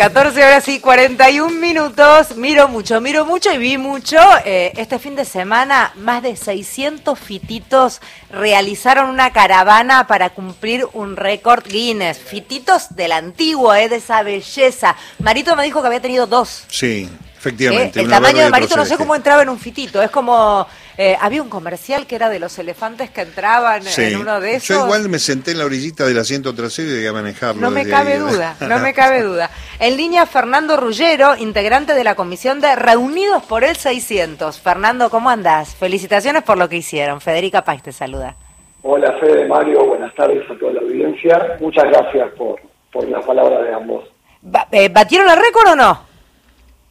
14 0.00 0.42
horas 0.42 0.66
y 0.68 0.80
41 0.80 1.60
minutos. 1.60 2.34
Miro 2.34 2.68
mucho, 2.68 3.02
miro 3.02 3.26
mucho 3.26 3.52
y 3.52 3.58
vi 3.58 3.76
mucho. 3.76 4.16
Eh, 4.46 4.72
este 4.78 4.98
fin 4.98 5.14
de 5.14 5.26
semana, 5.26 5.92
más 5.94 6.22
de 6.22 6.36
600 6.36 7.18
fititos 7.18 8.00
realizaron 8.30 9.10
una 9.10 9.30
caravana 9.34 10.06
para 10.06 10.30
cumplir 10.30 10.86
un 10.94 11.16
récord 11.18 11.66
Guinness. 11.68 12.18
Fititos 12.18 12.96
del 12.96 13.12
antiguo, 13.12 13.74
eh, 13.74 13.90
de 13.90 13.96
esa 13.96 14.22
belleza. 14.22 14.96
Marito 15.18 15.54
me 15.54 15.64
dijo 15.64 15.82
que 15.82 15.88
había 15.88 16.00
tenido 16.00 16.26
dos. 16.26 16.64
Sí, 16.68 17.06
efectivamente. 17.40 17.98
Eh, 17.98 18.02
el 18.04 18.10
tamaño 18.10 18.44
de 18.44 18.50
Marito, 18.50 18.76
no 18.76 18.84
sé 18.84 18.96
cómo 18.96 19.14
entraba 19.16 19.42
en 19.42 19.48
un 19.48 19.58
fitito. 19.58 20.00
Es 20.02 20.10
como. 20.10 20.66
eh, 20.98 21.16
había 21.20 21.42
un 21.42 21.48
comercial 21.48 22.06
que 22.06 22.14
era 22.14 22.28
de 22.28 22.38
los 22.38 22.58
elefantes 22.58 23.08
que 23.10 23.22
entraban 23.22 23.82
Sí. 23.82 24.02
en 24.02 24.16
uno 24.20 24.38
de 24.40 24.56
esos. 24.56 24.68
Yo 24.68 24.84
igual 24.84 25.08
me 25.08 25.18
senté 25.18 25.52
en 25.52 25.58
la 25.58 25.64
orillita 25.64 26.04
del 26.04 26.18
asiento 26.18 26.54
trasero 26.54 26.90
y 26.90 26.92
llegué 26.92 27.08
a 27.08 27.12
manejarlo. 27.14 27.60
No 27.62 27.70
me 27.70 27.88
cabe 27.88 28.12
ahí. 28.14 28.18
duda, 28.18 28.54
no 28.60 28.78
me 28.80 28.92
cabe 29.00 29.22
duda. 29.22 29.50
En 29.78 29.96
línea, 29.96 30.26
Fernando 30.26 30.76
Rullero, 30.76 31.36
integrante 31.36 31.94
de 31.94 32.04
la 32.04 32.14
comisión 32.14 32.60
de 32.60 32.76
Reunidos 32.76 33.42
por 33.44 33.64
el 33.64 33.76
600. 33.76 34.60
Fernando, 34.60 35.08
¿cómo 35.08 35.30
andás? 35.30 35.74
Felicitaciones 35.74 36.42
por 36.42 36.58
lo 36.58 36.68
que 36.68 36.76
hicieron. 36.76 37.20
Federica 37.22 37.64
Paz 37.64 37.82
te 37.82 37.92
saluda. 37.92 38.36
Hola 38.82 39.12
Fede, 39.20 39.46
Mario, 39.46 39.86
buenas 39.86 40.14
tardes 40.14 40.42
a 40.50 40.58
toda 40.58 40.72
la 40.74 40.80
audiencia. 40.80 41.56
Muchas 41.60 41.84
gracias 41.84 42.28
por, 42.36 42.60
por 42.92 43.08
las 43.08 43.24
palabras 43.24 43.62
de 43.62 43.72
ambos. 43.74 44.04
Ba- 44.42 44.68
eh, 44.70 44.88
¿Batieron 44.90 45.28
el 45.30 45.36
récord 45.36 45.68
o 45.72 45.76
no? 45.76 46.09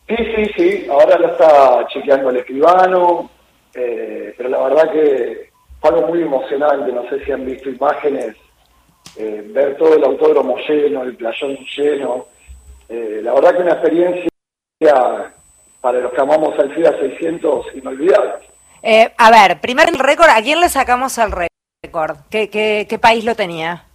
Sí, 0.10 0.16
sí, 0.36 0.52
sí, 0.58 0.88
ahora 0.90 1.20
lo 1.20 1.34
está 1.34 1.86
chequeando 1.88 2.32
el 2.32 2.38
escribano, 2.38 3.30
eh, 3.76 4.34
pero 4.36 4.50
la 4.50 4.58
verdad 4.64 4.92
que 4.92 5.52
fue 5.80 5.90
algo 5.92 6.08
muy 6.08 6.24
emocionante, 6.24 6.92
no 6.92 7.08
sé 7.10 7.24
si 7.24 7.32
han 7.32 7.46
visto 7.46 7.70
imágenes, 7.70 8.36
eh, 9.18 9.44
ver 9.54 9.78
todo 9.78 9.94
el 9.96 10.04
autódromo 10.04 10.58
lleno, 10.68 11.04
el 11.04 11.16
playón 11.16 11.60
lleno, 11.78 12.26
eh, 12.90 13.20
la 13.22 13.36
verdad 13.36 13.56
que 13.56 13.62
una 13.62 13.74
experiencia 13.74 14.30
para 15.80 16.00
los 16.00 16.12
que 16.12 16.22
amamos 16.22 16.58
al 16.58 16.74
FIA 16.74 16.92
600 17.00 17.68
inolvidable. 17.76 18.34
Eh, 18.82 19.12
a 19.16 19.30
ver, 19.30 19.62
primer 19.62 19.90
récord, 19.94 20.30
¿a 20.30 20.42
quién 20.42 20.60
le 20.60 20.70
sacamos 20.70 21.16
el 21.20 21.32
récord? 21.84 22.18
¿Qué, 22.32 22.50
qué, 22.50 22.88
qué 22.90 22.98
país 22.98 23.24
lo 23.26 23.36
tenía? 23.36 23.86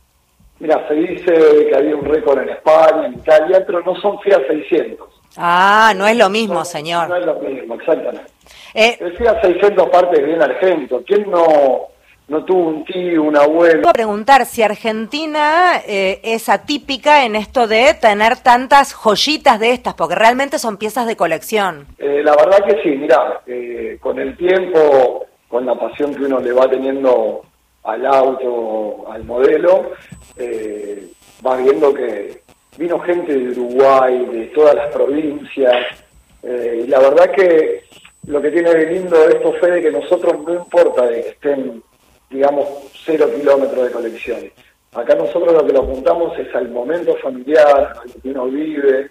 Mira, 0.60 0.86
se 0.86 0.94
dice 0.94 1.66
que 1.68 1.74
había 1.74 1.96
un 1.96 2.04
récord 2.04 2.40
en 2.40 2.50
España, 2.50 3.06
en 3.06 3.14
Italia, 3.14 3.64
pero 3.66 3.80
no 3.80 3.96
son 3.96 4.20
FIA 4.20 4.38
600. 4.46 5.13
Ah, 5.36 5.92
no 5.96 6.06
es 6.06 6.16
lo 6.16 6.30
mismo, 6.30 6.54
No 6.60 6.64
señor. 6.64 7.16
es 7.18 7.26
lo 7.26 7.34
mismo, 7.40 7.74
exactamente. 7.74 8.30
Eh, 8.74 8.98
Decía 9.00 9.40
600 9.40 9.88
partes 9.90 10.24
bien 10.24 10.42
argento. 10.42 11.02
¿Quién 11.06 11.30
no, 11.30 11.88
no 12.28 12.44
tuvo 12.44 12.68
un 12.68 12.84
tío, 12.84 13.22
un 13.22 13.36
abuelo? 13.36 13.82
Voy 13.82 13.90
a 13.90 13.92
preguntar 13.92 14.46
si 14.46 14.62
Argentina 14.62 15.80
eh, 15.86 16.20
es 16.22 16.48
atípica 16.48 17.24
en 17.24 17.36
esto 17.36 17.66
de 17.66 17.94
tener 17.94 18.36
tantas 18.38 18.92
joyitas 18.94 19.58
de 19.60 19.72
estas, 19.72 19.94
porque 19.94 20.14
realmente 20.14 20.58
son 20.58 20.76
piezas 20.76 21.06
de 21.06 21.16
colección. 21.16 21.86
Eh, 21.98 22.22
la 22.24 22.34
verdad 22.36 22.64
que 22.66 22.82
sí, 22.82 22.90
mirá, 22.96 23.40
eh, 23.46 23.98
con 24.00 24.18
el 24.18 24.36
tiempo, 24.36 25.26
con 25.48 25.66
la 25.66 25.74
pasión 25.74 26.14
que 26.14 26.24
uno 26.24 26.40
le 26.40 26.52
va 26.52 26.68
teniendo 26.68 27.42
al 27.84 28.06
auto, 28.06 29.04
al 29.10 29.24
modelo, 29.24 29.92
eh, 30.36 31.08
va 31.46 31.56
viendo 31.56 31.92
que 31.92 32.42
vino 32.76 32.98
gente 33.00 33.32
de 33.32 33.50
Uruguay, 33.50 34.26
de 34.26 34.46
todas 34.46 34.74
las 34.74 34.92
provincias, 34.92 35.74
eh, 36.42 36.82
y 36.84 36.88
la 36.88 36.98
verdad 36.98 37.30
que 37.30 37.82
lo 38.26 38.40
que 38.40 38.50
tiene 38.50 38.70
de 38.72 38.86
lindo 38.86 39.16
esto, 39.28 39.52
Fede, 39.54 39.82
que 39.82 39.90
nosotros 39.90 40.42
no 40.46 40.54
importa 40.54 41.06
de 41.06 41.22
que 41.22 41.28
estén, 41.30 41.82
digamos, 42.30 42.66
cero 43.04 43.28
kilómetros 43.34 43.84
de 43.84 43.90
colección. 43.92 44.38
Acá 44.92 45.14
nosotros 45.14 45.52
lo 45.52 45.66
que 45.66 45.72
lo 45.72 45.80
apuntamos 45.80 46.38
es 46.38 46.54
al 46.54 46.68
momento 46.70 47.16
familiar, 47.16 47.96
a 47.96 48.04
lo 48.04 48.22
que 48.22 48.28
uno 48.30 48.46
vive. 48.46 49.10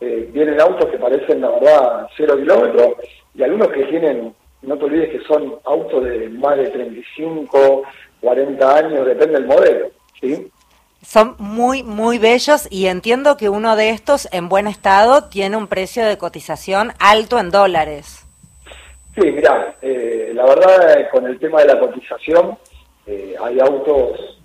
Eh, 0.00 0.28
vienen 0.32 0.60
autos 0.60 0.90
que 0.90 0.98
parecen, 0.98 1.40
la 1.40 1.50
verdad, 1.50 2.06
cero 2.16 2.36
kilómetros, 2.36 2.94
y 3.34 3.42
algunos 3.42 3.68
que 3.68 3.84
tienen, 3.84 4.34
no 4.62 4.76
te 4.76 4.84
olvides 4.84 5.10
que 5.10 5.20
son 5.26 5.54
autos 5.64 6.04
de 6.04 6.28
más 6.30 6.56
de 6.56 6.68
35, 6.68 7.82
40 8.20 8.76
años, 8.76 9.06
depende 9.06 9.34
del 9.34 9.46
modelo, 9.46 9.86
¿sí? 10.20 10.50
Son 11.04 11.36
muy, 11.38 11.82
muy 11.82 12.18
bellos 12.18 12.66
y 12.70 12.86
entiendo 12.86 13.36
que 13.36 13.48
uno 13.48 13.76
de 13.76 13.90
estos 13.90 14.28
en 14.32 14.48
buen 14.48 14.66
estado 14.66 15.24
tiene 15.24 15.56
un 15.56 15.66
precio 15.66 16.04
de 16.04 16.16
cotización 16.18 16.92
alto 16.98 17.38
en 17.38 17.50
dólares. 17.50 18.26
Sí, 19.14 19.30
mirá, 19.30 19.74
eh, 19.80 20.32
la 20.34 20.44
verdad 20.44 21.00
eh, 21.00 21.08
con 21.12 21.26
el 21.26 21.38
tema 21.38 21.60
de 21.60 21.68
la 21.68 21.78
cotización, 21.78 22.58
eh, 23.06 23.36
hay 23.40 23.60
autos 23.60 24.40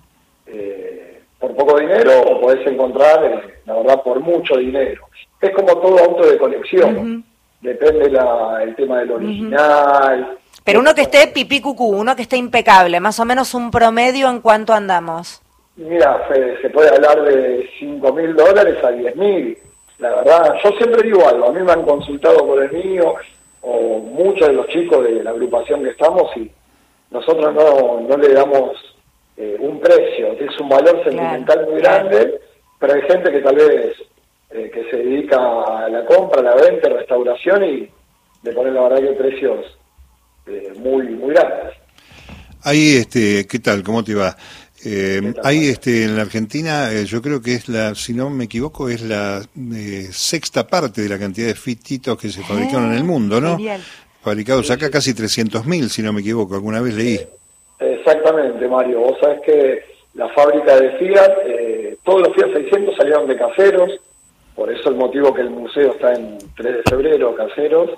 eh, 0.46 1.22
por 1.38 1.56
poco 1.56 1.80
dinero 1.80 2.20
o 2.20 2.40
podés 2.40 2.66
encontrar, 2.66 3.52
la 3.64 3.74
verdad, 3.74 4.02
por 4.02 4.20
mucho 4.20 4.56
dinero. 4.56 5.08
Es 5.40 5.50
como 5.52 5.78
todo 5.78 5.98
auto 5.98 6.26
de 6.26 6.36
colección, 6.38 7.24
depende 7.60 8.10
la, 8.10 8.62
el 8.62 8.76
tema 8.76 8.98
del 8.98 9.12
original. 9.12 10.38
Pero 10.62 10.80
uno 10.80 10.94
que 10.94 11.02
esté 11.02 11.26
pipí 11.28 11.60
cucú, 11.60 11.86
uno 11.86 12.14
que 12.14 12.22
esté 12.22 12.36
impecable, 12.36 13.00
más 13.00 13.18
o 13.18 13.24
menos 13.24 13.54
un 13.54 13.70
promedio 13.70 14.28
en 14.28 14.40
cuánto 14.40 14.74
andamos. 14.74 15.40
Mira, 15.80 16.26
Fede, 16.28 16.60
se 16.60 16.68
puede 16.68 16.90
hablar 16.90 17.22
de 17.22 17.66
5 17.78 18.12
mil 18.12 18.36
dólares 18.36 18.76
a 18.84 18.90
10 18.90 19.16
mil. 19.16 19.56
La 19.98 20.10
verdad, 20.16 20.54
yo 20.62 20.70
siempre 20.72 21.02
digo 21.02 21.26
algo, 21.26 21.48
a 21.48 21.52
mí 21.52 21.62
me 21.62 21.72
han 21.72 21.84
consultado 21.84 22.46
por 22.46 22.62
el 22.62 22.70
mío, 22.70 23.14
o 23.62 23.98
muchos 23.98 24.48
de 24.48 24.52
los 24.52 24.68
chicos 24.68 25.02
de 25.04 25.24
la 25.24 25.30
agrupación 25.30 25.82
que 25.82 25.90
estamos, 25.90 26.36
y 26.36 26.50
nosotros 27.10 27.54
no, 27.54 28.00
no 28.06 28.16
le 28.18 28.34
damos 28.34 28.72
eh, 29.38 29.56
un 29.58 29.80
precio, 29.80 30.32
es 30.32 30.60
un 30.60 30.68
valor 30.68 31.02
sentimental 31.02 31.66
muy 31.70 31.80
claro. 31.80 32.08
grande, 32.10 32.40
pero 32.78 32.92
hay 32.92 33.02
gente 33.02 33.32
que 33.32 33.40
tal 33.40 33.56
vez 33.56 33.96
eh, 34.50 34.70
que 34.72 34.90
se 34.90 34.98
dedica 34.98 35.38
a 35.38 35.88
la 35.88 36.04
compra, 36.04 36.40
a 36.40 36.44
la 36.44 36.56
venta, 36.56 36.90
restauración, 36.90 37.64
y 37.64 37.90
le 38.42 38.52
ponen 38.52 38.74
la 38.74 38.82
verdad 38.82 38.98
que 38.98 39.14
precios 39.14 39.64
eh, 40.46 40.74
muy, 40.76 41.04
muy 41.08 41.32
grandes. 41.32 41.74
Ahí, 42.62 42.96
este, 42.96 43.46
¿qué 43.46 43.58
tal? 43.58 43.82
¿Cómo 43.82 44.04
te 44.04 44.14
va? 44.14 44.36
Eh, 44.84 45.20
¿Qué 45.22 45.32
tal, 45.34 45.46
ahí, 45.46 45.56
Mario? 45.56 45.72
este, 45.72 46.04
en 46.04 46.16
la 46.16 46.22
Argentina, 46.22 46.92
eh, 46.92 47.04
yo 47.04 47.20
creo 47.20 47.42
que 47.42 47.54
es 47.54 47.68
la, 47.68 47.94
si 47.94 48.14
no 48.14 48.30
me 48.30 48.44
equivoco, 48.44 48.88
es 48.88 49.02
la 49.02 49.42
eh, 49.74 50.08
sexta 50.10 50.66
parte 50.66 51.02
de 51.02 51.08
la 51.08 51.18
cantidad 51.18 51.48
de 51.48 51.54
fititos 51.54 52.18
que 52.18 52.30
se 52.30 52.42
fabricaron 52.42 52.92
en 52.92 52.98
el 52.98 53.04
mundo, 53.04 53.40
¿no? 53.40 53.56
Genial. 53.56 53.82
Fabricados 54.22 54.70
acá 54.70 54.90
casi 54.90 55.12
300.000, 55.12 55.88
si 55.88 56.02
no 56.02 56.12
me 56.12 56.20
equivoco, 56.20 56.54
alguna 56.54 56.80
vez 56.80 56.94
leí. 56.94 57.20
Exactamente, 57.78 58.68
Mario. 58.68 59.00
Vos 59.00 59.18
sabés 59.20 59.40
que 59.40 59.82
la 60.14 60.28
fábrica 60.30 60.76
de 60.78 60.90
Fiat, 60.98 61.32
eh, 61.46 61.96
todos 62.04 62.22
los 62.22 62.34
Fiat 62.34 62.52
600 62.52 62.96
salieron 62.96 63.28
de 63.28 63.36
caseros, 63.36 63.90
por 64.54 64.70
eso 64.70 64.90
el 64.90 64.96
motivo 64.96 65.32
que 65.32 65.40
el 65.40 65.50
museo 65.50 65.92
está 65.92 66.14
en 66.14 66.38
3 66.56 66.76
de 66.76 66.82
febrero, 66.88 67.34
caseros. 67.34 67.90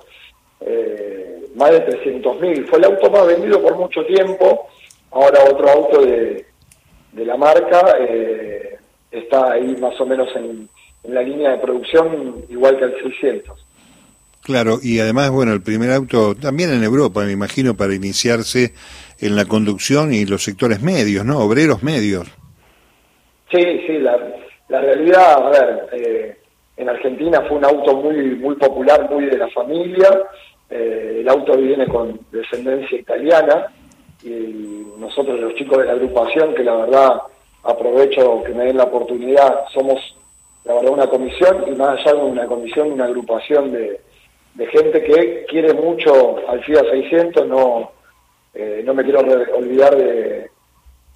Eh, 0.64 1.32
más 1.56 1.70
de 1.70 1.84
300.000. 1.86 2.68
Fue 2.68 2.78
el 2.78 2.84
auto 2.84 3.10
más 3.10 3.26
vendido 3.26 3.60
por 3.60 3.76
mucho 3.76 4.04
tiempo. 4.06 4.68
Ahora 5.10 5.40
otro 5.50 5.68
auto 5.68 6.02
de, 6.02 6.46
de 7.12 7.24
la 7.26 7.36
marca 7.36 7.96
eh, 8.00 8.76
está 9.10 9.52
ahí 9.52 9.76
más 9.80 9.98
o 10.00 10.06
menos 10.06 10.28
en, 10.36 10.68
en 11.04 11.14
la 11.14 11.22
línea 11.22 11.50
de 11.52 11.58
producción 11.58 12.44
igual 12.48 12.78
que 12.78 12.84
el 12.84 12.94
600. 13.02 13.58
Claro, 14.42 14.78
y 14.82 14.98
además, 14.98 15.30
bueno, 15.30 15.52
el 15.52 15.62
primer 15.62 15.92
auto, 15.92 16.34
también 16.34 16.72
en 16.72 16.82
Europa, 16.82 17.22
me 17.24 17.30
imagino, 17.30 17.76
para 17.76 17.94
iniciarse 17.94 18.72
en 19.20 19.36
la 19.36 19.44
conducción 19.44 20.12
y 20.12 20.24
los 20.26 20.42
sectores 20.42 20.82
medios, 20.82 21.24
¿no? 21.24 21.38
Obreros 21.38 21.84
medios. 21.84 22.26
Sí, 23.52 23.62
sí, 23.86 23.98
la, 23.98 24.18
la 24.68 24.80
realidad, 24.80 25.46
a 25.46 25.50
ver, 25.50 25.88
eh, 25.92 26.36
en 26.76 26.88
Argentina 26.88 27.40
fue 27.46 27.58
un 27.58 27.64
auto 27.66 27.94
muy 27.98 28.34
muy 28.36 28.56
popular, 28.56 29.08
muy 29.10 29.26
de 29.26 29.36
la 29.38 29.48
familia. 29.50 30.08
eh, 30.70 31.18
el 31.20 31.28
auto 31.28 31.56
viene 31.56 31.86
con 31.86 32.18
descendencia 32.32 32.98
italiana 32.98 33.66
y 34.24 34.86
nosotros 34.98 35.40
los 35.40 35.54
chicos 35.54 35.78
de 35.78 35.86
la 35.86 35.92
agrupación, 35.92 36.54
que 36.54 36.64
la 36.64 36.74
verdad 36.76 37.22
aprovecho 37.64 38.42
que 38.44 38.52
me 38.54 38.64
den 38.64 38.76
la 38.76 38.84
oportunidad, 38.84 39.64
somos 39.72 39.98
la 40.64 40.74
verdad 40.74 40.92
una 40.92 41.06
comisión 41.08 41.64
y 41.66 41.72
más 41.72 41.98
allá 41.98 42.14
de 42.14 42.24
una 42.24 42.46
comisión, 42.46 42.92
una 42.92 43.04
agrupación 43.06 43.72
de, 43.72 44.00
de 44.54 44.66
gente 44.66 45.02
que 45.02 45.44
quiere 45.48 45.72
mucho 45.74 46.36
al 46.48 46.62
FIA 46.62 46.82
600, 46.90 47.46
no, 47.48 47.90
eh, 48.54 48.82
no 48.84 48.94
me 48.94 49.02
quiero 49.02 49.20
olvidar 49.56 49.96
de, 49.96 50.48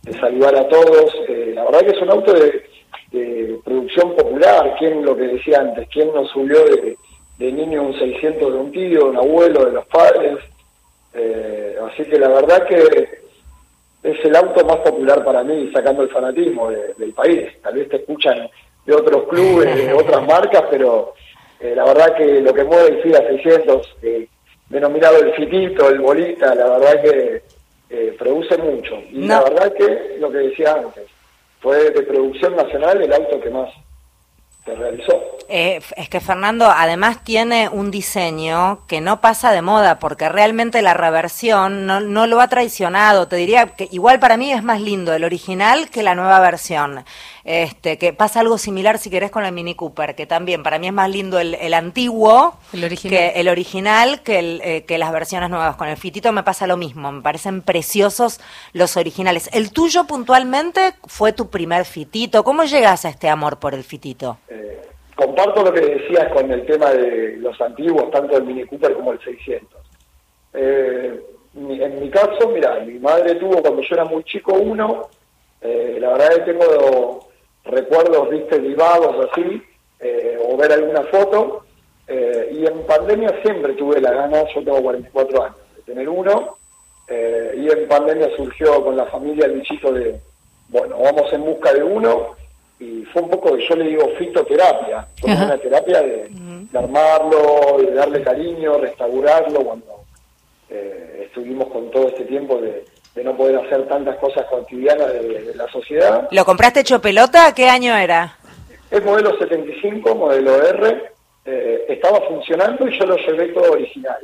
de 0.03 0.13
saludar 0.19 0.57
a 0.57 0.69
todos. 0.69 1.15
Eh, 1.29 1.53
la 1.55 1.65
verdad 1.65 1.81
que 1.81 1.91
es 1.91 2.03
un 2.03 2.11
auto 2.11 2.33
de, 2.33 2.65
de 3.13 3.59
producción 3.65 4.15
popular. 4.17 4.75
¿Quién, 4.79 5.05
lo 5.05 5.17
que 5.17 5.29
decía 5.29 5.61
antes, 5.61 5.89
quién 5.93 6.13
nos 6.13 6.31
subió 6.31 6.65
de, 6.65 6.97
de 7.39 7.53
niño 7.53 7.83
un 7.83 7.99
600 7.99 8.53
de 8.53 8.59
un 8.59 8.73
tío, 8.73 9.07
un 9.07 9.17
abuelo, 9.17 9.67
de 9.67 9.73
los 9.73 9.87
padres? 9.87 10.39
Eh, 11.17 11.77
así 11.91 12.05
que 12.05 12.19
la 12.19 12.29
verdad 12.29 12.67
que 12.67 13.09
es 14.03 14.25
el 14.25 14.37
auto 14.37 14.65
más 14.67 14.77
popular 14.79 15.25
para 15.25 15.43
mí, 15.43 15.71
sacando 15.73 16.03
el 16.03 16.11
fanatismo 16.11 16.71
de- 16.71 16.95
del 16.99 17.13
país. 17.13 17.49
Tal 17.63 17.75
vez 17.75 17.89
te 17.89 17.97
escuchan 17.97 18.49
de 18.85 18.95
otros 18.95 19.27
clubes, 19.29 19.75
de 19.77 19.93
otras 19.95 20.25
marcas, 20.27 20.65
pero 20.71 21.15
eh, 21.61 21.73
la 21.75 21.85
verdad 21.85 22.15
que 22.17 22.41
lo 22.41 22.53
que 22.55 22.65
mueve 22.65 22.89
el 22.91 23.03
FIA 23.03 23.27
600, 23.29 23.97
eh, 24.03 24.29
denominado 24.69 25.19
el 25.19 25.33
fitito, 25.35 25.89
el 25.89 26.01
bolita, 26.01 26.55
la 26.55 26.69
verdad 26.79 27.03
que 27.03 27.43
eh, 27.91 28.15
produce 28.19 28.57
mucho. 28.59 28.97
Y 29.11 29.21
No. 29.27 29.29
la 29.37 29.43
verdad 29.45 29.73
que, 29.73 30.17
lo 30.21 30.31
que 30.31 30.39
decía 30.39 30.75
antes, 30.75 31.05
fue 31.61 31.91
de 31.91 32.03
producción 32.03 32.55
nacional 32.57 33.01
el 33.03 33.13
auto 33.13 33.41
que 33.41 33.51
más 33.51 33.71
realizó. 34.75 35.23
Eh, 35.49 35.81
es 35.97 36.09
que 36.09 36.19
Fernando 36.19 36.67
además 36.67 37.23
tiene 37.23 37.69
un 37.69 37.93
diseño 37.93 38.81
que 38.89 39.01
no 39.01 39.21
pasa 39.21 39.53
de 39.53 39.63
moda 39.63 40.01
porque 40.01 40.29
realmente 40.29 40.83
la 40.83 40.93
reversión 40.93 41.87
no, 41.87 42.01
no, 42.01 42.27
lo 42.27 42.41
ha 42.41 42.49
traicionado. 42.49 43.29
Te 43.29 43.37
diría 43.37 43.67
que 43.69 43.89
igual 43.93 44.19
para 44.19 44.37
mí 44.37 44.53
es 44.53 44.65
más 44.65 44.81
lindo 44.81 45.13
el 45.13 45.23
original 45.23 45.89
que 45.89 46.03
la 46.03 46.17
nueva 46.17 46.41
versión. 46.41 47.05
Este, 47.45 47.97
que 47.97 48.13
pasa 48.13 48.41
algo 48.41 48.59
similar 48.59 48.99
si 48.99 49.09
querés 49.09 49.31
con 49.31 49.45
el 49.45 49.53
Mini 49.53 49.77
Cooper, 49.77 50.17
que 50.17 50.27
también 50.27 50.65
para 50.65 50.81
mí 50.81 50.89
es 50.89 50.93
más 50.93 51.09
lindo 51.09 51.39
el, 51.39 51.55
el 51.55 51.75
antiguo 51.75 52.59
el 52.73 52.83
original. 52.83 53.17
que 53.17 53.41
el 53.41 53.49
original 53.49 54.23
que, 54.23 54.39
el, 54.41 54.61
eh, 54.65 54.85
que 54.85 54.99
las 54.99 55.13
versiones 55.13 55.49
nuevas. 55.49 55.77
Con 55.77 55.87
el 55.87 55.97
Fitito 55.97 56.33
me 56.33 56.43
pasa 56.43 56.67
lo 56.67 56.77
mismo, 56.77 57.13
me 57.13 57.23
parecen 57.23 57.63
preciosos 57.63 58.41
los 58.73 58.97
originales. 58.97 59.49
¿El 59.53 59.71
tuyo 59.71 60.09
puntualmente 60.09 60.95
fue 61.07 61.33
tu 61.33 61.49
primer 61.49 61.85
Fitito? 61.85 62.43
¿Cómo 62.43 62.65
llegas 62.65 63.05
a 63.05 63.11
este 63.11 63.29
amor 63.29 63.61
por 63.61 63.75
el 63.75 63.85
Fitito? 63.85 64.39
Eh, 64.49 64.56
comparto 65.15 65.65
lo 65.65 65.73
que 65.73 65.81
decías 65.81 66.33
con 66.33 66.51
el 66.51 66.65
tema 66.67 66.91
de 66.93 67.37
los 67.39 67.59
antiguos, 67.61 68.11
tanto 68.11 68.37
el 68.37 68.45
Mini 68.45 68.65
Cooper 68.65 68.95
como 68.95 69.13
el 69.13 69.21
600. 69.21 69.81
Eh, 70.55 71.21
en 71.55 72.01
mi 72.01 72.11
caso, 72.11 72.49
mira, 72.53 72.81
mi 72.81 72.99
madre 72.99 73.35
tuvo 73.37 73.63
cuando 73.63 73.81
yo 73.81 73.95
era 73.95 74.05
muy 74.05 74.23
chico 74.25 74.53
uno, 74.53 75.09
eh, 75.63 75.97
la 75.99 76.11
verdad 76.11 76.33
es 76.33 76.39
que 76.41 76.53
tengo 76.53 77.29
recuerdos, 77.65 78.31
viste, 78.31 78.59
vivados 78.59 79.29
así, 79.31 79.63
eh, 80.01 80.39
o 80.47 80.57
ver 80.57 80.73
alguna 80.73 81.03
foto, 81.05 81.65
eh, 82.07 82.51
y 82.53 82.67
en 82.67 82.87
pandemia 82.87 83.41
siempre 83.43 83.73
tuve 83.73 84.01
la 84.01 84.13
gana, 84.13 84.45
yo 84.55 84.63
tengo 84.63 84.83
44 84.83 85.45
años, 85.45 85.57
de 85.77 85.83
tener 85.83 86.09
uno, 86.09 86.57
eh, 87.09 87.55
y 87.57 87.71
en 87.71 87.89
pandemia 87.89 88.29
surgió 88.37 88.85
con 88.85 88.97
la 88.97 89.07
familia 89.07 89.47
el 89.47 89.53
bichito 89.53 89.93
de, 89.93 90.21
bueno, 90.69 90.99
vamos 90.99 91.33
en 91.33 91.45
busca 91.45 91.73
de 91.73 91.83
uno, 91.83 92.37
y 92.79 93.05
fue 93.07 93.23
un 93.23 93.31
poco, 93.31 93.57
yo 93.57 93.77
le 93.77 93.85
digo 93.89 94.09
fitoterapia, 94.19 95.07
fue 95.21 95.31
Ajá. 95.33 95.47
una 95.47 95.59
terapia 95.59 96.03
de, 96.03 96.29
de 96.31 96.79
armarlo, 96.79 97.79
de 97.79 97.93
darle 97.93 98.23
cariño, 98.23 98.79
restaurarlo, 98.79 99.61
cuando 99.61 100.05
eh, 100.69 101.23
estuvimos 101.27 101.69
con 101.69 101.91
todo 101.91 102.09
este 102.09 102.25
tiempo 102.25 102.61
de, 102.61 102.85
de 103.15 103.25
no 103.25 103.37
poder 103.37 103.57
hacer 103.57 103.89
tantas 103.89 104.17
cosas 104.19 104.45
cotidianas 104.47 105.13
de, 105.13 105.41
de 105.45 105.55
la 105.55 105.67
sociedad. 105.69 106.29
¿Lo 106.31 106.45
compraste 106.45 106.81
hecho 106.81 107.01
pelota? 107.01 107.55
¿Qué 107.55 107.69
año 107.69 107.97
era? 107.97 108.37
Es 108.91 109.03
modelo 109.05 109.37
75, 109.39 110.15
modelo 110.15 110.63
R, 110.63 111.13
eh, 111.47 111.85
estaba 111.89 112.21
funcionando 112.23 112.87
y 112.87 112.99
yo 112.99 113.07
lo 113.07 113.17
llevé 113.17 113.49
todo 113.49 113.73
original. 113.73 114.19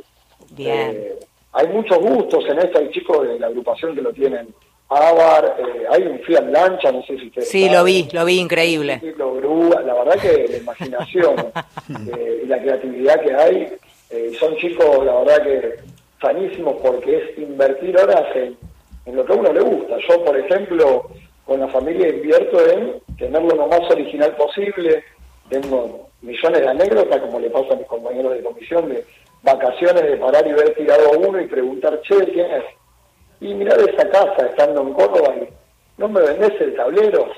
Bien. 0.51 0.91
Eh, 0.93 1.19
hay 1.53 1.67
muchos 1.67 1.97
gustos 1.99 2.45
en 2.49 2.59
esto, 2.59 2.79
hay 2.79 2.89
chicos 2.91 3.27
de 3.27 3.39
la 3.39 3.47
agrupación 3.47 3.95
que 3.95 4.01
lo 4.01 4.13
tienen. 4.13 4.47
Avar, 4.89 5.55
eh, 5.59 5.85
hay 5.89 6.03
un 6.03 6.19
Fiat 6.19 6.45
Lancha, 6.49 6.91
no 6.91 7.01
sé 7.03 7.17
si 7.17 7.27
ustedes 7.27 7.49
Sí, 7.49 7.61
saben. 7.63 7.77
lo 7.77 7.83
vi, 7.83 8.07
lo 8.11 8.25
vi 8.25 8.39
increíble. 8.39 9.01
Lo 9.17 9.33
grúa, 9.35 9.81
la 9.81 9.93
verdad 9.95 10.15
que 10.21 10.47
la 10.47 10.57
imaginación 10.57 11.35
eh, 12.17 12.41
y 12.43 12.47
la 12.47 12.61
creatividad 12.61 13.19
que 13.21 13.33
hay, 13.33 13.73
eh, 14.11 14.31
son 14.39 14.55
chicos, 14.57 15.03
la 15.05 15.15
verdad 15.19 15.43
que 15.43 15.75
sanísimos 16.21 16.75
porque 16.81 17.17
es 17.17 17.37
invertir 17.39 17.97
horas 17.97 18.23
en, 18.35 18.55
en 19.05 19.15
lo 19.15 19.25
que 19.25 19.33
a 19.33 19.35
uno 19.35 19.51
le 19.51 19.61
gusta. 19.61 19.97
Yo, 20.07 20.23
por 20.23 20.37
ejemplo, 20.37 21.09
con 21.45 21.59
la 21.59 21.67
familia 21.69 22.07
invierto 22.09 22.57
en 22.69 22.93
tenerlo 23.17 23.55
lo 23.55 23.67
más 23.67 23.81
original 23.89 24.35
posible. 24.35 25.03
Tengo 25.49 26.07
millones 26.21 26.61
de 26.61 26.67
anécdotas, 26.69 27.19
como 27.19 27.39
le 27.39 27.49
pasa 27.49 27.73
a 27.73 27.77
mis 27.77 27.87
compañeros 27.87 28.33
de 28.33 28.43
comisión, 28.43 28.89
de 28.89 29.03
vacaciones, 29.41 30.03
de 30.03 30.17
parar 30.17 30.47
y 30.47 30.53
ver 30.53 30.73
tirado 30.75 31.07
a 31.13 31.17
uno 31.17 31.41
y 31.41 31.47
preguntar, 31.47 31.99
che, 32.03 32.15
¿quién 32.31 32.49
es? 32.51 32.63
Y 33.43 33.53
mirar 33.53 33.79
esa 33.79 34.09
casa 34.09 34.47
estando 34.47 34.81
en 34.81 34.93
Córdoba 34.93 35.35
y 35.35 35.49
no 35.97 36.07
me 36.07 36.21
vendés 36.21 36.59
el 36.61 36.75
tablero. 36.75 37.27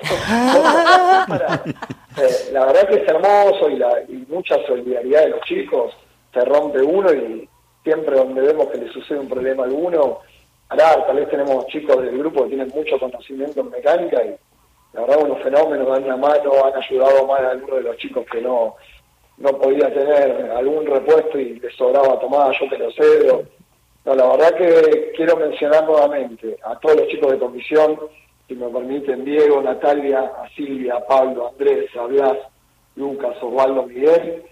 Eh, 2.18 2.48
la 2.50 2.64
verdad 2.64 2.88
que 2.88 2.94
es 2.94 3.06
hermoso 3.06 3.68
y, 3.68 3.76
la, 3.76 4.00
y 4.08 4.24
mucha 4.30 4.56
solidaridad 4.66 5.24
de 5.24 5.28
los 5.28 5.40
chicos. 5.42 5.94
Se 6.32 6.42
rompe 6.46 6.80
uno 6.80 7.12
y 7.12 7.46
siempre 7.84 8.16
donde 8.16 8.40
vemos 8.40 8.68
que 8.68 8.78
le 8.78 8.90
sucede 8.90 9.18
un 9.18 9.28
problema 9.28 9.64
a 9.64 9.66
alguno, 9.66 10.20
ahora 10.70 11.06
tal 11.06 11.16
vez 11.16 11.28
tenemos 11.28 11.66
chicos 11.66 12.00
del 12.00 12.16
grupo 12.16 12.44
que 12.44 12.48
tienen 12.48 12.72
mucho 12.74 12.98
conocimiento 12.98 13.60
en 13.60 13.68
mecánica 13.68 14.24
y 14.24 14.34
la 14.94 15.02
verdad 15.02 15.24
unos 15.24 15.42
fenómenos 15.42 15.88
dan 15.88 16.04
una 16.04 16.16
mano, 16.16 16.64
han 16.64 16.82
ayudado 16.82 17.26
más 17.26 17.40
a 17.40 17.50
algunos 17.50 17.76
de 17.76 17.82
los 17.82 17.96
chicos 17.98 18.24
que 18.32 18.40
no 18.40 18.76
no 19.38 19.50
podía 19.58 19.92
tener 19.92 20.50
algún 20.52 20.86
repuesto 20.86 21.38
y 21.38 21.60
le 21.60 21.70
sobraba 21.72 22.18
tomar, 22.18 22.52
yo 22.58 22.68
te 22.68 22.78
lo 22.78 22.90
cedo. 22.92 23.44
La 24.14 24.24
verdad 24.24 24.54
que 24.54 25.12
quiero 25.16 25.36
mencionar 25.36 25.84
nuevamente 25.84 26.56
a 26.62 26.78
todos 26.78 26.94
los 26.96 27.08
chicos 27.08 27.32
de 27.32 27.38
comisión, 27.40 27.98
si 28.46 28.54
me 28.54 28.68
permiten, 28.68 29.24
Diego, 29.24 29.60
Natalia, 29.60 30.20
a 30.20 30.48
Silvia, 30.54 31.04
Pablo, 31.08 31.48
Andrés, 31.48 31.90
a 31.96 32.06
Lucas, 32.94 33.36
Osvaldo, 33.42 33.82
Miguel, 33.82 34.44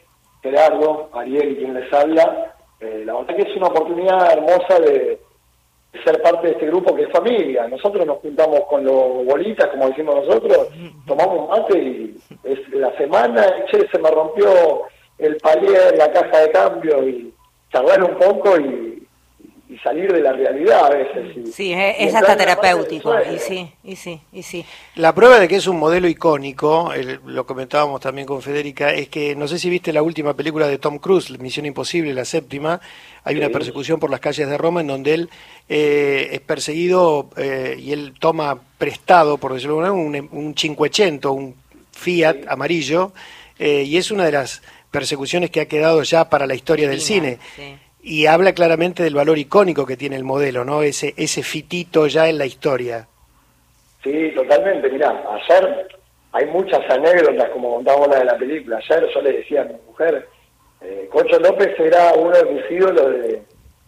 Gerardo, 0.42 1.08
Ariel 1.12 1.52
y 1.52 1.56
quien 1.56 1.74
les 1.74 1.92
habla. 1.92 2.52
Eh, 2.80 3.04
la 3.06 3.14
verdad 3.14 3.36
que 3.36 3.42
es 3.48 3.56
una 3.56 3.68
oportunidad 3.68 4.32
hermosa 4.32 4.80
de, 4.80 5.20
ser 6.04 6.20
parte 6.20 6.48
de 6.48 6.52
este 6.54 6.66
grupo 6.66 6.92
que 6.96 7.04
es 7.04 7.12
familia. 7.12 7.68
Nosotros 7.68 8.04
nos 8.04 8.18
juntamos 8.18 8.60
con 8.68 8.84
los 8.84 9.24
bolitas, 9.24 9.68
como 9.68 9.88
decimos 9.88 10.16
nosotros, 10.16 10.68
tomamos 11.06 11.48
mate 11.48 11.78
y 11.78 12.16
es 12.42 12.68
la 12.70 12.90
semana, 12.96 13.46
che, 13.70 13.86
se 13.86 13.98
me 14.00 14.10
rompió 14.10 14.48
el 15.18 15.36
palier 15.36 15.96
la 15.96 16.10
caja 16.10 16.40
de 16.40 16.50
cambio 16.50 17.08
y 17.08 17.32
charlar 17.70 18.02
un 18.02 18.18
poco 18.18 18.58
y, 18.58 18.94
y 19.74 19.78
salir 19.78 20.12
de 20.12 20.20
la 20.20 20.32
realidad 20.32 20.86
a 20.86 20.90
veces. 20.90 21.36
y- 21.36 21.52
Sí, 21.52 21.68
y 21.70 21.72
es, 21.74 22.14
hasta 22.14 22.36
terapéutico. 22.36 23.12
Y 23.32 23.38
sí, 23.38 23.72
y 23.82 23.96
sí, 23.96 24.20
y 24.32 24.42
sí. 24.42 24.64
La 24.96 25.14
prueba 25.14 25.38
de 25.40 25.48
que 25.48 25.56
es 25.56 25.66
un 25.66 25.78
modelo 25.78 26.06
icónico, 26.08 26.92
el- 26.92 27.20
lo 27.26 27.46
comentábamos 27.46 28.00
también 28.00 28.26
con 28.26 28.40
Federica, 28.42 28.92
es 28.92 29.08
que 29.08 29.34
no 29.34 29.48
sé 29.48 29.58
si 29.58 29.70
viste 29.70 29.92
la 29.92 30.02
última 30.02 30.34
película 30.34 30.66
de 30.68 30.78
Tom 30.78 30.98
Cruise, 30.98 31.30
Misión 31.38 31.66
Imposible, 31.66 32.14
la 32.14 32.24
séptima, 32.24 32.80
hay 33.24 33.36
una 33.36 33.48
persecución 33.48 33.98
por 33.98 34.10
las 34.10 34.20
calles 34.20 34.48
de 34.48 34.58
Roma 34.58 34.80
en 34.82 34.86
donde 34.86 35.14
él 35.14 35.30
eh, 35.68 36.28
es 36.32 36.40
perseguido 36.40 37.30
eh, 37.36 37.76
y 37.80 37.92
él 37.92 38.12
toma 38.20 38.58
prestado, 38.78 39.38
por 39.38 39.54
decirlo 39.54 39.80
de 39.80 39.86
alguna 39.86 40.04
manera, 40.04 40.28
un, 40.32 40.46
un 40.46 40.54
500, 40.54 41.32
un 41.32 41.54
Fiat 41.92 42.36
amarillo, 42.48 43.12
eh, 43.58 43.82
y 43.86 43.96
es 43.96 44.10
una 44.10 44.24
de 44.26 44.32
las 44.32 44.62
persecuciones 44.90 45.50
que 45.50 45.60
ha 45.60 45.66
quedado 45.66 46.02
ya 46.02 46.28
para 46.28 46.46
la 46.46 46.54
historia 46.54 46.88
del 46.88 47.00
cine. 47.00 47.38
sí. 47.56 47.76
Y 48.06 48.26
habla 48.26 48.52
claramente 48.52 49.02
del 49.02 49.14
valor 49.14 49.38
icónico 49.38 49.86
que 49.86 49.96
tiene 49.96 50.16
el 50.16 50.24
modelo, 50.24 50.62
¿no? 50.62 50.82
Ese, 50.82 51.14
ese 51.16 51.42
fitito 51.42 52.06
ya 52.06 52.28
en 52.28 52.36
la 52.36 52.44
historia. 52.44 53.08
Sí, 54.02 54.30
totalmente. 54.34 54.90
Mirá, 54.90 55.24
ayer 55.30 55.88
hay 56.32 56.44
muchas 56.46 56.80
anécdotas, 56.90 57.48
como 57.48 57.76
contábamos 57.76 58.08
la 58.08 58.18
de 58.18 58.24
la 58.26 58.36
película. 58.36 58.76
Ayer 58.76 59.08
yo 59.14 59.22
le 59.22 59.32
decía 59.32 59.62
a 59.62 59.64
mi 59.64 59.74
mujer, 59.86 60.28
eh, 60.82 61.08
Cocho 61.10 61.38
López 61.38 61.81
era 61.81 62.12
uno 62.12 62.36
de 62.36 62.44
mis 62.44 62.70
ídolos 62.70 63.10
de, 63.10 63.43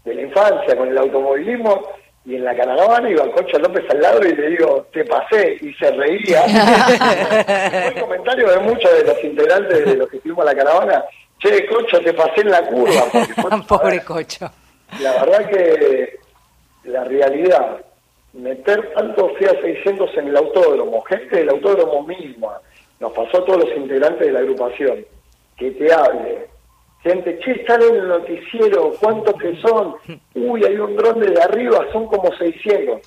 de 0.07 0.15
la 0.15 0.23
infancia 0.23 0.75
con 0.75 0.89
el 0.89 0.97
automovilismo, 0.97 1.83
y 2.25 2.37
en 2.37 2.45
la 2.45 2.57
caravana 2.57 3.11
iba 3.11 3.31
Cocho 3.33 3.59
López 3.59 3.85
al 3.91 4.01
lado 4.01 4.27
y 4.27 4.35
le 4.35 4.49
digo, 4.49 4.87
te 4.93 5.05
pasé, 5.05 5.59
y 5.61 5.75
se 5.75 5.91
reía. 5.91 6.43
Fue 7.71 7.89
el 7.89 8.01
comentario 8.01 8.51
de 8.51 8.59
muchos 8.61 8.91
de 8.93 9.05
los 9.05 9.23
integrantes 9.23 9.85
de 9.85 9.95
los 9.95 10.09
que 10.09 10.17
estuvimos 10.17 10.49
en 10.49 10.57
la 10.57 10.65
caravana, 10.65 11.05
che, 11.51 11.67
Cocho, 11.67 12.01
te 12.01 12.13
pasé 12.13 12.41
en 12.43 12.51
la 12.51 12.63
curva. 12.67 13.05
porque 13.13 13.63
Pobre 13.69 14.05
cocho. 14.05 14.51
la 15.01 15.13
verdad 15.25 15.49
que 15.51 16.19
la 16.85 17.05
realidad, 17.05 17.81
meter 18.33 18.93
tanto 18.95 19.31
Fiat 19.37 19.61
600 19.61 20.11
en 20.19 20.29
el 20.29 20.37
autódromo, 20.37 21.03
gente 21.03 21.37
del 21.37 21.51
autódromo 21.51 22.03
misma, 22.03 22.61
nos 23.01 23.13
pasó 23.13 23.39
a 23.39 23.45
todos 23.45 23.65
los 23.65 23.77
integrantes 23.77 24.27
de 24.27 24.33
la 24.33 24.41
agrupación, 24.41 25.05
que 25.57 25.71
te 25.73 25.93
hable, 25.93 26.47
gente, 27.03 27.39
che, 27.41 27.53
están 27.53 27.83
en 27.83 27.95
el 27.97 28.09
noticiero, 28.09 28.93
¿cuántos 29.01 29.35
que 29.41 29.57
son? 29.61 29.97
Uy, 30.35 30.65
hay 30.65 30.77
un 30.77 30.97
dron 30.97 31.21
desde 31.21 31.43
arriba, 31.43 31.85
son 31.93 32.07
como 32.07 32.33
600. 32.37 33.01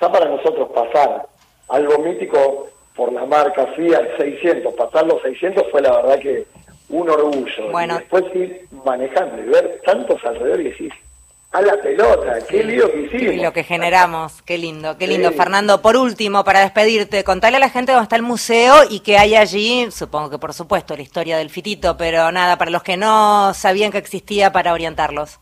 Ya 0.00 0.10
para 0.10 0.26
nosotros 0.26 0.68
pasar 0.74 1.26
algo 1.68 1.98
mítico 1.98 2.68
por 2.96 3.12
la 3.12 3.26
marca 3.26 3.66
Fiat 3.76 4.16
600, 4.18 4.74
pasar 4.74 5.06
los 5.06 5.20
600 5.22 5.64
fue 5.70 5.82
la 5.82 5.96
verdad 5.96 6.18
que 6.18 6.46
un 6.90 7.08
orgullo. 7.08 7.70
Bueno. 7.70 7.94
Y 7.94 7.98
después 7.98 8.24
ir 8.34 8.66
manejando 8.84 9.42
y 9.42 9.46
ver 9.46 9.80
tantos 9.84 10.24
alrededor 10.24 10.60
y 10.60 10.64
decir, 10.64 10.92
a 11.52 11.62
la 11.62 11.76
pelota, 11.80 12.38
qué 12.48 12.62
lío 12.62 12.92
que 12.92 13.00
hicimos. 13.00 13.34
Y 13.34 13.40
lo 13.40 13.52
que 13.52 13.64
generamos, 13.64 14.40
qué 14.42 14.56
lindo, 14.56 14.96
qué 14.96 15.08
lindo. 15.08 15.30
Sí. 15.30 15.36
Fernando, 15.36 15.82
por 15.82 15.96
último, 15.96 16.44
para 16.44 16.60
despedirte, 16.60 17.24
contale 17.24 17.56
a 17.56 17.60
la 17.60 17.70
gente 17.70 17.90
dónde 17.90 18.04
está 18.04 18.16
el 18.16 18.22
museo 18.22 18.82
y 18.88 19.00
qué 19.00 19.18
hay 19.18 19.34
allí, 19.34 19.90
supongo 19.90 20.30
que 20.30 20.38
por 20.38 20.54
supuesto 20.54 20.94
la 20.94 21.02
historia 21.02 21.38
del 21.38 21.50
fitito, 21.50 21.96
pero 21.96 22.30
nada, 22.30 22.56
para 22.56 22.70
los 22.70 22.84
que 22.84 22.96
no 22.96 23.52
sabían 23.54 23.90
que 23.90 23.98
existía, 23.98 24.52
para 24.52 24.72
orientarlos. 24.72 25.40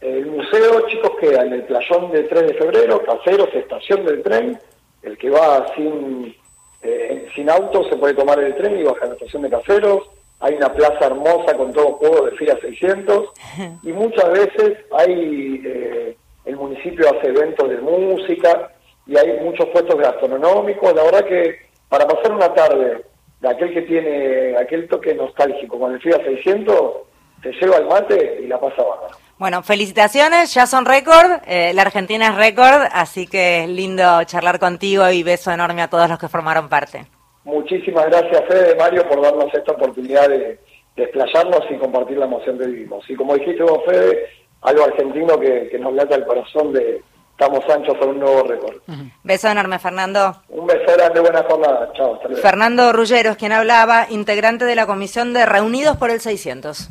El 0.00 0.26
museo, 0.26 0.86
chicos, 0.88 1.12
queda 1.20 1.42
en 1.42 1.54
el 1.54 1.62
playón 1.64 2.10
de 2.10 2.24
3 2.24 2.46
de 2.48 2.54
febrero, 2.54 3.02
Caseros, 3.02 3.48
estación 3.54 4.04
del 4.04 4.22
tren. 4.22 4.58
El 5.02 5.16
que 5.16 5.30
va 5.30 5.66
sin, 5.74 6.34
eh, 6.82 7.28
sin 7.34 7.48
auto 7.48 7.88
se 7.88 7.96
puede 7.96 8.14
tomar 8.14 8.38
el 8.38 8.54
tren 8.56 8.78
y 8.78 8.82
bajar 8.82 9.04
a 9.04 9.06
la 9.08 9.14
estación 9.14 9.42
de 9.42 9.50
Caseros. 9.50 10.04
Hay 10.40 10.54
una 10.54 10.72
plaza 10.72 11.06
hermosa 11.06 11.54
con 11.56 11.72
todo 11.72 11.92
juego 11.92 12.26
de 12.26 12.36
FIA 12.36 12.58
600. 12.60 13.28
Y 13.82 13.92
muchas 13.92 14.30
veces 14.32 14.78
hay, 14.92 15.62
eh, 15.64 16.16
el 16.44 16.56
municipio 16.56 17.06
hace 17.10 17.28
eventos 17.28 17.68
de 17.68 17.78
música 17.78 18.72
y 19.06 19.16
hay 19.16 19.40
muchos 19.40 19.66
puestos 19.68 19.96
gastronómicos. 19.96 20.94
La 20.94 21.04
verdad 21.04 21.24
que 21.24 21.56
para 21.88 22.06
pasar 22.06 22.32
una 22.32 22.52
tarde 22.54 23.04
de 23.40 23.48
aquel 23.48 23.72
que 23.72 23.82
tiene 23.82 24.56
aquel 24.56 24.88
toque 24.88 25.14
nostálgico 25.14 25.78
con 25.78 25.92
el 25.92 26.00
FIA 26.00 26.18
600, 26.24 26.92
te 27.42 27.52
lleva 27.52 27.76
al 27.76 27.86
mate 27.86 28.40
y 28.42 28.46
la 28.46 28.60
pasa 28.60 28.82
bárbaro. 28.82 29.16
Bueno, 29.38 29.62
felicitaciones, 29.62 30.52
ya 30.52 30.66
son 30.66 30.84
récord, 30.84 31.40
eh, 31.46 31.72
la 31.72 31.82
Argentina 31.82 32.28
es 32.28 32.34
récord, 32.34 32.82
así 32.92 33.26
que 33.26 33.64
es 33.64 33.70
lindo 33.70 34.22
charlar 34.24 34.58
contigo 34.58 35.08
y 35.10 35.22
beso 35.22 35.50
enorme 35.50 35.80
a 35.80 35.88
todos 35.88 36.10
los 36.10 36.18
que 36.18 36.28
formaron 36.28 36.68
parte. 36.68 37.06
Muchísimas 37.44 38.06
gracias, 38.06 38.44
Fede, 38.48 38.76
Mario, 38.76 39.08
por 39.08 39.22
darnos 39.22 39.52
esta 39.54 39.72
oportunidad 39.72 40.28
de, 40.28 40.58
desplayarnos 40.96 41.62
y 41.70 41.76
compartir 41.76 42.18
la 42.18 42.26
emoción 42.26 42.58
que 42.58 42.66
vivimos. 42.66 43.08
Y 43.08 43.14
como 43.14 43.34
dijiste 43.34 43.62
vos, 43.62 43.80
Fede, 43.86 44.26
algo 44.62 44.84
argentino 44.84 45.38
que, 45.38 45.76
nos 45.80 45.94
lata 45.94 46.16
el 46.16 46.24
corazón 46.24 46.72
de 46.72 47.02
estamos 47.32 47.64
anchos 47.70 47.96
por 47.96 48.08
un 48.08 48.20
nuevo 48.20 48.42
récord. 48.42 48.76
Beso 49.22 49.48
enorme, 49.48 49.78
Fernando. 49.78 50.42
Un 50.50 50.66
beso 50.66 50.92
grande, 50.94 51.20
buena 51.20 51.42
jornada. 51.44 51.90
Chao, 51.94 52.14
hasta 52.14 52.28
luego. 52.28 52.42
Fernando 52.42 52.92
Rulleros, 52.92 53.36
quien 53.36 53.52
hablaba, 53.52 54.06
integrante 54.10 54.66
de 54.66 54.74
la 54.74 54.86
comisión 54.86 55.32
de 55.32 55.46
Reunidos 55.46 55.96
por 55.96 56.10
el 56.10 56.20
600. 56.20 56.90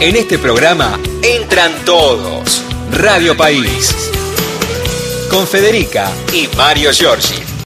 En 0.00 0.16
este 0.16 0.38
programa 0.38 0.98
entran 1.22 1.72
todos. 1.84 2.64
Radio 2.92 3.36
País. 3.36 4.17
Con 5.28 5.46
Federica 5.46 6.10
y 6.32 6.48
Mario 6.56 6.90
Giorgi. 6.90 7.47